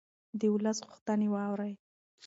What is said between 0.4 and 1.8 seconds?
ولس غوښتنې واورئ